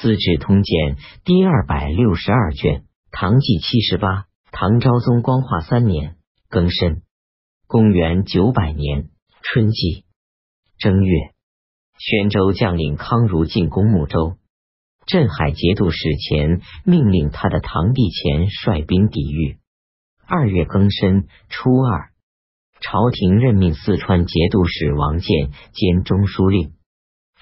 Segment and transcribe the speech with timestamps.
[0.00, 6.16] 资治通鉴》第二百六十二卷，唐纪七十八，唐昭宗光化三年
[6.48, 7.02] 庚申，
[7.66, 9.10] 公元九百年
[9.42, 10.06] 春季
[10.78, 11.34] 正月，
[11.98, 14.38] 宣州将领康如进攻睦州，
[15.04, 19.58] 镇海节度使钱命令他的堂弟钱率兵抵御。
[20.26, 22.08] 二月庚申初二，
[22.80, 26.72] 朝廷任命四川节度使王建兼中书令。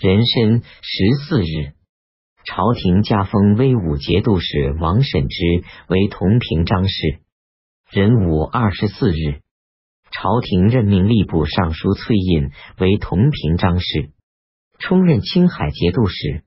[0.01, 1.78] 壬申十四日，
[2.49, 5.45] 朝廷加封威武节度使王审之
[5.87, 7.19] 为同平章事。
[7.93, 9.43] 壬午二十四日，
[10.11, 14.13] 朝廷任命吏部尚书崔胤为同平章事，
[14.79, 16.43] 充任青海节度使。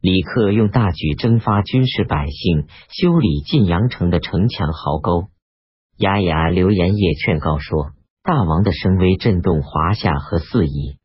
[0.00, 5.28] 李克用大举征发军事百姓，修理晋阳城的城墙壕沟。
[5.96, 7.92] 牙牙刘延业劝告说
[8.24, 10.98] ：“大王的声威震动华夏和四夷。”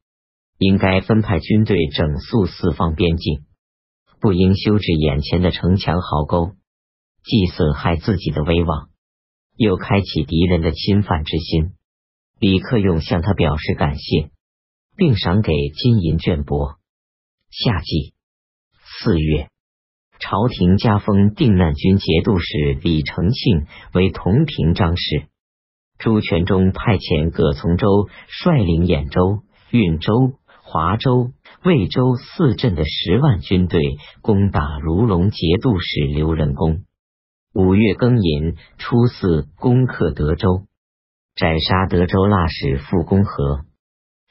[0.57, 3.41] 应该分派军队整肃四方边境，
[4.23, 6.51] 不应修治眼前的城墙壕沟，
[7.25, 8.87] 既损害自己的威望，
[9.57, 11.73] 又开启敌人的侵犯之心。
[12.39, 14.29] 李克用向他表示感谢，
[14.95, 16.77] 并赏给金银绢帛。
[17.51, 18.13] 夏季
[19.01, 19.49] 四月，
[20.21, 25.27] 朝廷加封定难军节度使李承庆为同平章事。
[25.99, 30.35] 朱全忠派遣葛从周率领兖州、运州。
[30.73, 31.29] 华州、
[31.63, 33.79] 魏州四镇的十万军队
[34.23, 36.81] 攻打如龙节度使刘仁恭。
[37.53, 40.63] 五月庚寅，初四，攻克德州，
[41.35, 43.65] 斩杀德州腊史傅公和。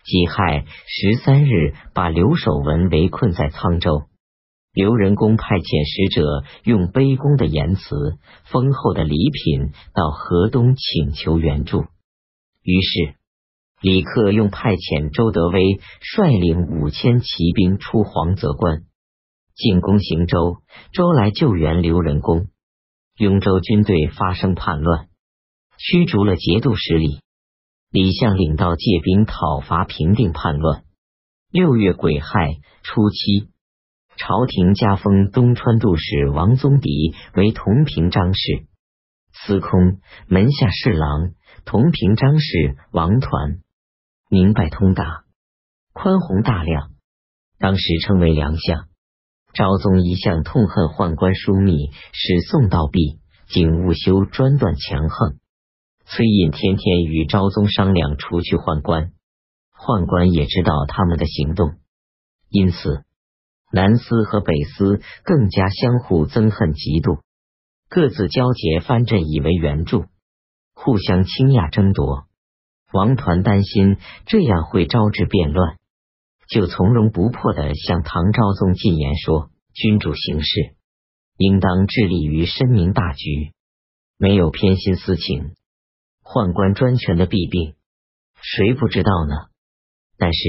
[0.03, 4.09] 己亥十三日，把刘守文围困在沧州。
[4.73, 8.19] 刘仁恭派遣使者，用卑躬的言辞、
[8.51, 11.85] 丰厚的礼品到河东请求援助。
[12.65, 13.22] 于是。
[13.83, 18.85] 李克用派遣周德威率领五千骑兵出黄泽关
[19.57, 22.47] 进攻行州，周来救援刘仁恭。
[23.19, 25.09] 雍州军队发生叛乱，
[25.79, 27.19] 驱逐了节度使李。
[27.91, 30.85] 李相领到借兵讨伐，平定叛乱。
[31.51, 33.49] 六月癸亥初七，
[34.17, 38.67] 朝廷加封东川度使王宗迪为同平章事、
[39.33, 41.33] 司空、门下侍郎。
[41.65, 43.62] 同平章事王团。
[44.35, 45.25] 明白通达，
[45.93, 46.93] 宽宏大量，
[47.59, 48.89] 当时称为良相。
[49.53, 53.21] 昭宗一向痛恨宦官疏密，使宋道弼、
[53.51, 55.37] 景务修专断强横。
[56.07, 59.13] 崔胤天天与昭宗商量除去宦官，
[59.77, 61.75] 宦官也知道他们的行动，
[62.49, 63.05] 因此
[63.71, 67.21] 南司和北司更加相互憎恨嫉妒，
[67.91, 70.07] 各自交结藩镇以为援助，
[70.73, 72.25] 互相倾轧争夺。
[72.93, 75.79] 王团担心这样会招致变乱，
[76.47, 80.75] 就从容不迫的向唐昭宗进言说：“君主行事
[81.39, 83.53] 应当致力于深明大局，
[84.19, 85.55] 没有偏心私情。
[86.23, 87.75] 宦官专权的弊病，
[88.43, 89.35] 谁不知道呢？
[90.19, 90.43] 但是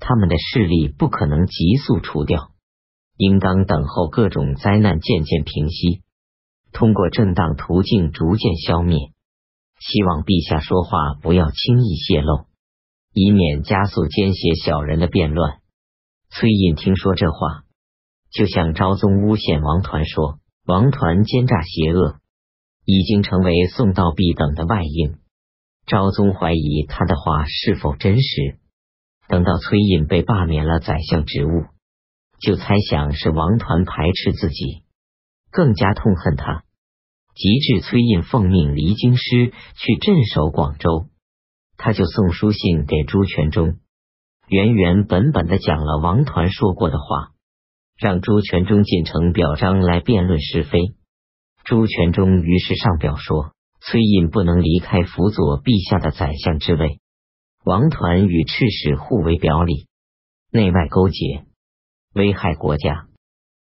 [0.00, 2.52] 他们的势力不可能急速除掉，
[3.16, 6.02] 应当等候各种灾难渐渐平息，
[6.72, 9.12] 通过正当途径逐渐消灭。”
[9.80, 12.46] 希望陛下说话不要轻易泄露，
[13.14, 15.60] 以免加速奸邪小人的变乱。
[16.30, 17.64] 崔胤听说这话，
[18.30, 22.20] 就向昭宗诬陷王团说：“王团奸诈邪恶，
[22.84, 25.18] 已经成为宋道弼等的外应。”
[25.88, 28.58] 昭宗怀疑他的话是否真实。
[29.28, 31.64] 等到崔胤被罢免了宰相职务，
[32.40, 34.84] 就猜想是王团排斥自己，
[35.50, 36.64] 更加痛恨他。
[37.40, 41.06] 及至崔胤奉命离京师去镇守广州，
[41.78, 43.78] 他就送书信给朱全忠，
[44.46, 47.30] 原原本本的讲了王团说过的话，
[47.96, 50.94] 让朱全忠进城表彰来辩论是非。
[51.64, 57.00] 朱全忠于是上表说：崔胤不能离开辅佐陛下的宰相之位，
[57.64, 59.86] 王团与赤使互为表里，
[60.52, 61.46] 内外勾结，
[62.12, 63.06] 危害国家。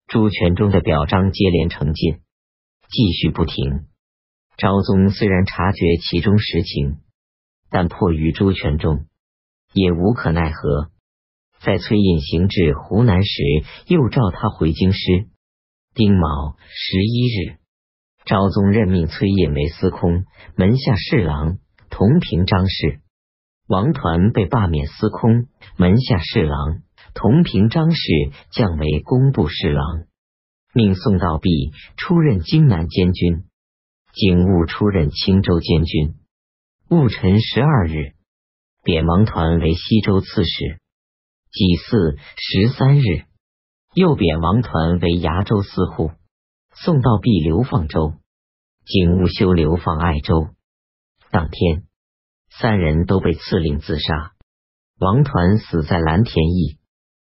[0.09, 2.19] 朱全忠的表彰接连成进。
[2.91, 3.87] 继续不停。
[4.57, 6.98] 昭宗虽然察觉其中实情，
[7.71, 9.07] 但迫于朱全忠，
[9.72, 10.91] 也无可奈何。
[11.63, 13.42] 在崔胤行至湖南时，
[13.87, 15.28] 又召他回京师。
[15.95, 17.59] 丁卯十一日，
[18.25, 20.25] 昭宗任命崔胤为司空、
[20.57, 21.59] 门下侍郎、
[21.91, 23.01] 同平章事。
[23.66, 25.47] 王团被罢免司空、
[25.77, 26.83] 门下侍郎、
[27.15, 28.01] 同平章事，
[28.53, 30.07] 降为工部侍郎。
[30.72, 33.45] 命宋道弼出任荆南监军，
[34.13, 36.15] 景物出任青州监军。
[36.89, 38.15] 戊辰十二日，
[38.84, 40.81] 贬王团为西州刺史。
[41.53, 43.25] 己巳十三日，
[43.95, 46.13] 又贬王团为崖州司户，
[46.73, 48.15] 宋道弼流放州，
[48.84, 50.51] 景物修流放爱州。
[51.31, 51.84] 当天，
[52.49, 54.33] 三人都被赐令自杀。
[55.01, 56.79] 王团死在蓝田驿，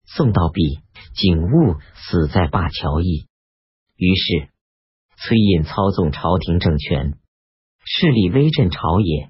[0.05, 0.79] 宋道弼、
[1.15, 3.27] 景物死在灞桥驿。
[3.95, 4.49] 于是，
[5.17, 7.17] 崔胤操纵朝廷政权，
[7.85, 9.29] 势力威震朝野，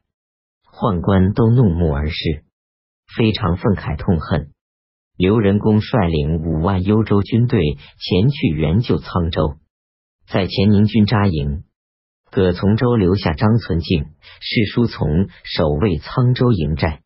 [0.66, 2.44] 宦官都怒目而视，
[3.16, 4.52] 非常愤慨痛恨。
[5.16, 9.58] 刘仁恭率领五万幽州军队前去援救沧州，
[10.28, 11.64] 在前宁军扎营。
[12.32, 14.06] 葛从周留下张存敬、
[14.42, 17.03] 释书从守卫沧州营寨，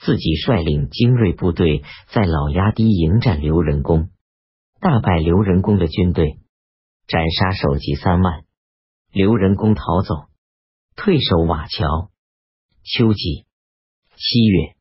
[0.00, 4.08] 自己率领精锐部队在老崖堤迎战刘仁恭，
[4.80, 6.38] 大败刘仁恭的军队，
[7.06, 8.44] 斩杀首级三万。
[9.12, 10.30] 刘仁恭逃走，
[10.96, 12.10] 退守瓦桥。
[12.82, 13.44] 秋季
[14.16, 14.74] 七月。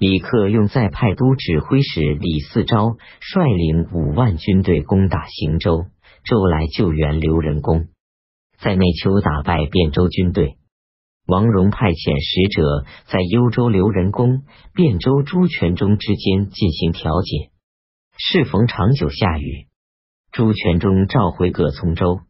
[0.00, 5.86] 李克用再派都指挥使李嗣昭率领五万军队攻打行州，
[6.24, 7.88] 周来救援刘仁恭，
[8.60, 10.56] 在内丘打败汴州军队。
[11.28, 14.44] 王戎派遣使者在幽州刘仁恭、
[14.74, 17.50] 汴州朱全忠之间进行调解。
[18.16, 19.68] 适逢长久下雨，
[20.32, 22.20] 朱全忠召回葛从周，